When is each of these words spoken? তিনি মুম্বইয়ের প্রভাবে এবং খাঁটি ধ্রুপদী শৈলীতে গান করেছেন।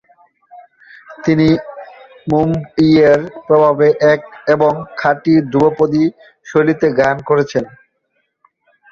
তিনি 1.23 1.47
মুম্বইয়ের 2.27 3.19
প্রভাবে 3.47 3.87
এবং 4.47 4.71
খাঁটি 4.97 5.33
ধ্রুপদী 5.51 6.05
শৈলীতে 6.45 6.87
গান 6.99 7.15
করেছেন। 7.29 7.63